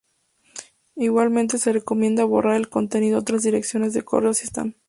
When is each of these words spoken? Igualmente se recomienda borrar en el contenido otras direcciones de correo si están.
Igualmente 0.95 1.59
se 1.59 1.71
recomienda 1.73 2.23
borrar 2.25 2.53
en 2.55 2.61
el 2.61 2.69
contenido 2.69 3.19
otras 3.19 3.43
direcciones 3.43 3.93
de 3.93 4.01
correo 4.01 4.33
si 4.33 4.45
están. 4.45 4.75